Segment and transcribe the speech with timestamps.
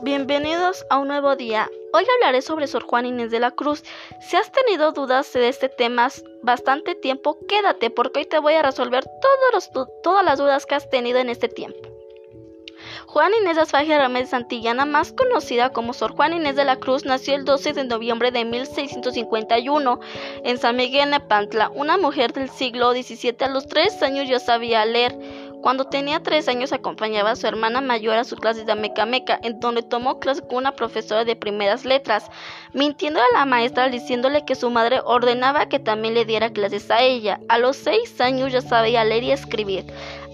[0.00, 1.70] Bienvenidos a un nuevo día.
[1.92, 3.84] Hoy hablaré sobre Sor Juan Inés de la Cruz.
[4.20, 6.08] Si has tenido dudas de este tema
[6.42, 9.04] bastante tiempo, quédate porque hoy te voy a resolver
[10.02, 11.94] todas las dudas que has tenido en este tiempo.
[13.06, 17.04] Juan Inés de Asfagia Ramírez Santillana, más conocida como Sor Juan Inés de la Cruz,
[17.04, 20.00] nació el 12 de noviembre de 1651
[20.42, 21.70] en San Miguel Nepantla.
[21.70, 25.16] Una mujer del siglo XVII a los tres años ya sabía leer.
[25.64, 29.60] Cuando tenía tres años acompañaba a su hermana mayor a sus clases de meca, en
[29.60, 32.30] donde tomó clases con una profesora de primeras letras,
[32.74, 37.00] mintiendo a la maestra diciéndole que su madre ordenaba que también le diera clases a
[37.00, 37.40] ella.
[37.48, 39.86] A los seis años ya sabía leer y escribir.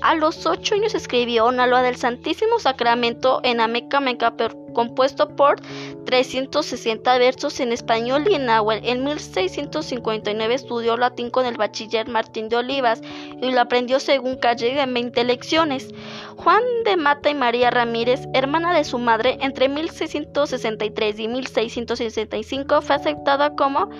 [0.02, 4.34] A los ocho años escribió una loa del Santísimo Sacramento en Ameca Meca,
[4.72, 5.60] compuesto por
[6.06, 8.88] 360 versos en español y en náhuatl.
[8.88, 13.02] En 1659 estudió latín con el bachiller Martín de Olivas
[13.40, 15.88] y lo aprendió según Callega en 20 lecciones.
[16.36, 22.96] Juan de Mata y María Ramírez, hermana de su madre, entre 1663 y 1665 fue
[22.96, 23.90] aceptada como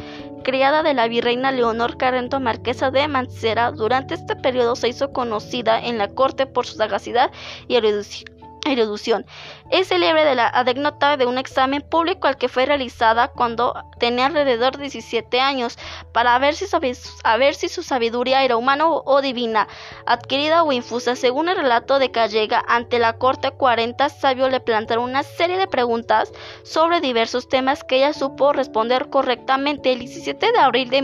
[0.43, 5.79] criada de la virreina Leonor Carrento Marquesa de Mancera, durante este periodo se hizo conocida
[5.79, 7.31] en la corte por su sagacidad
[7.69, 9.27] y erudición erudición.
[9.71, 14.27] Es célebre de la anécdota de un examen público al que fue realizada cuando tenía
[14.27, 15.79] alrededor de 17 años
[16.13, 19.69] para ver si, si su sabiduría era humana o, divina,
[20.07, 21.17] adquirida o infusa.
[21.17, 25.67] Según el relato de Callega, ante la corte 40 sabios le plantaron una serie de
[25.67, 29.93] preguntas sobre diversos temas que ella supo responder correctamente.
[29.93, 31.01] El 17 de abril de,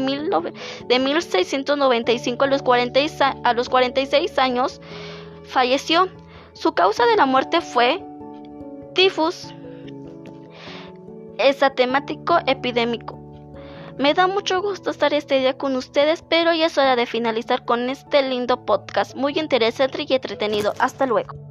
[0.86, 4.80] de 1695 a los, 40, a los 46 años
[5.46, 6.08] falleció.
[6.56, 8.02] Su causa de la muerte fue
[8.94, 9.54] tifus
[11.76, 13.18] temático epidémico.
[13.98, 17.64] Me da mucho gusto estar este día con ustedes, pero ya es hora de finalizar
[17.64, 20.72] con este lindo podcast, muy interesante y entretenido.
[20.78, 21.45] Hasta luego.